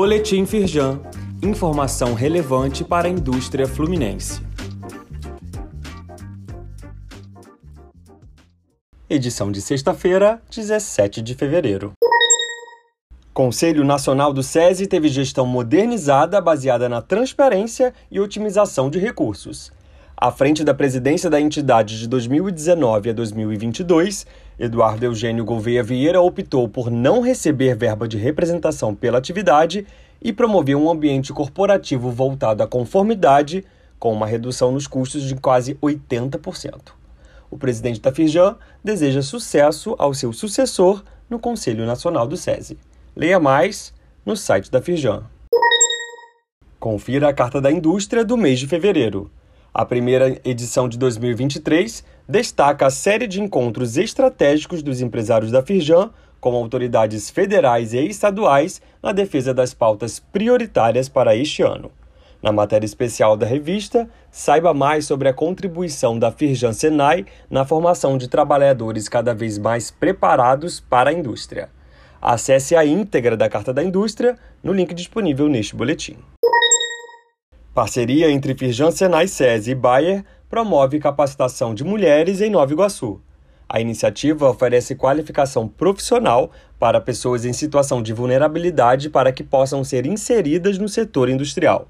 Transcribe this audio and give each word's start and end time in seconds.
Boletim 0.00 0.46
Firjan. 0.46 1.00
Informação 1.42 2.14
relevante 2.14 2.84
para 2.84 3.08
a 3.08 3.10
indústria 3.10 3.66
fluminense. 3.66 4.40
Edição 9.10 9.50
de 9.50 9.60
sexta-feira, 9.60 10.40
17 10.54 11.20
de 11.20 11.34
fevereiro. 11.34 11.94
Conselho 13.34 13.82
Nacional 13.82 14.32
do 14.32 14.40
SESI 14.40 14.86
teve 14.86 15.08
gestão 15.08 15.44
modernizada 15.44 16.40
baseada 16.40 16.88
na 16.88 17.02
transparência 17.02 17.92
e 18.08 18.20
otimização 18.20 18.88
de 18.88 19.00
recursos. 19.00 19.72
À 20.20 20.32
frente 20.32 20.64
da 20.64 20.74
presidência 20.74 21.30
da 21.30 21.40
entidade 21.40 21.96
de 21.96 22.08
2019 22.08 23.10
a 23.10 23.12
2022, 23.12 24.26
Eduardo 24.58 25.04
Eugênio 25.04 25.44
Gouveia 25.44 25.80
Vieira 25.80 26.20
optou 26.20 26.68
por 26.68 26.90
não 26.90 27.20
receber 27.20 27.76
verba 27.76 28.08
de 28.08 28.18
representação 28.18 28.96
pela 28.96 29.18
atividade 29.18 29.86
e 30.20 30.32
promover 30.32 30.74
um 30.74 30.90
ambiente 30.90 31.32
corporativo 31.32 32.10
voltado 32.10 32.64
à 32.64 32.66
conformidade, 32.66 33.64
com 33.96 34.12
uma 34.12 34.26
redução 34.26 34.72
nos 34.72 34.88
custos 34.88 35.22
de 35.22 35.36
quase 35.36 35.76
80%. 35.76 36.90
O 37.48 37.56
presidente 37.56 38.00
da 38.00 38.10
Firjan 38.10 38.56
deseja 38.82 39.22
sucesso 39.22 39.94
ao 40.00 40.12
seu 40.12 40.32
sucessor 40.32 41.04
no 41.30 41.38
Conselho 41.38 41.86
Nacional 41.86 42.26
do 42.26 42.36
SESI. 42.36 42.76
Leia 43.14 43.38
mais 43.38 43.94
no 44.26 44.36
site 44.36 44.68
da 44.68 44.82
Firjan. 44.82 45.22
Confira 46.80 47.28
a 47.28 47.32
Carta 47.32 47.60
da 47.60 47.70
Indústria 47.70 48.24
do 48.24 48.36
mês 48.36 48.58
de 48.58 48.66
fevereiro. 48.66 49.30
A 49.72 49.84
primeira 49.84 50.40
edição 50.44 50.88
de 50.88 50.98
2023 50.98 52.02
destaca 52.28 52.86
a 52.86 52.90
série 52.90 53.26
de 53.26 53.40
encontros 53.40 53.96
estratégicos 53.96 54.82
dos 54.82 55.00
empresários 55.00 55.50
da 55.50 55.62
Firjan 55.62 56.10
com 56.40 56.54
autoridades 56.54 57.30
federais 57.30 57.92
e 57.92 57.98
estaduais 58.06 58.80
na 59.02 59.12
defesa 59.12 59.52
das 59.52 59.74
pautas 59.74 60.18
prioritárias 60.18 61.08
para 61.08 61.36
este 61.36 61.62
ano. 61.62 61.90
Na 62.42 62.52
matéria 62.52 62.86
especial 62.86 63.36
da 63.36 63.44
revista, 63.44 64.08
saiba 64.30 64.72
mais 64.72 65.04
sobre 65.04 65.28
a 65.28 65.34
contribuição 65.34 66.18
da 66.18 66.30
Firjan 66.30 66.72
Senai 66.72 67.26
na 67.50 67.64
formação 67.64 68.16
de 68.16 68.28
trabalhadores 68.28 69.08
cada 69.08 69.34
vez 69.34 69.58
mais 69.58 69.90
preparados 69.90 70.80
para 70.80 71.10
a 71.10 71.12
indústria. 71.12 71.68
Acesse 72.22 72.74
a 72.74 72.84
íntegra 72.86 73.36
da 73.36 73.48
Carta 73.48 73.72
da 73.72 73.82
Indústria 73.82 74.36
no 74.62 74.72
link 74.72 74.94
disponível 74.94 75.48
neste 75.48 75.74
boletim. 75.76 76.16
Parceria 77.78 78.28
entre 78.28 78.56
Firjan 78.56 78.90
Senai 78.90 79.28
SESI 79.28 79.70
e 79.70 79.74
Bayer 79.76 80.24
promove 80.50 80.98
capacitação 80.98 81.72
de 81.72 81.84
mulheres 81.84 82.40
em 82.40 82.50
Nova 82.50 82.72
Iguaçu. 82.72 83.20
A 83.68 83.80
iniciativa 83.80 84.50
oferece 84.50 84.96
qualificação 84.96 85.68
profissional 85.68 86.50
para 86.76 87.00
pessoas 87.00 87.44
em 87.44 87.52
situação 87.52 88.02
de 88.02 88.12
vulnerabilidade 88.12 89.08
para 89.08 89.30
que 89.30 89.44
possam 89.44 89.84
ser 89.84 90.06
inseridas 90.06 90.76
no 90.76 90.88
setor 90.88 91.28
industrial. 91.28 91.86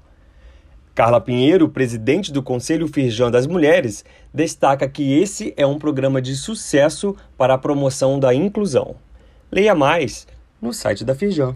Carla 0.93 1.19
Pinheiro, 1.19 1.67
presidente 1.67 2.31
do 2.31 2.43
Conselho 2.43 2.87
Firjan 2.87 3.31
das 3.31 3.47
Mulheres, 3.47 4.05
destaca 4.31 4.87
que 4.87 5.19
esse 5.19 5.55
é 5.57 5.65
um 5.65 5.79
programa 5.79 6.21
de 6.21 6.35
sucesso 6.35 7.15
para 7.35 7.55
a 7.55 7.57
promoção 7.57 8.19
da 8.19 8.31
inclusão. 8.31 8.95
Leia 9.51 9.73
mais 9.73 10.27
no 10.61 10.71
site 10.71 11.03
da 11.03 11.15
Firjan. 11.15 11.55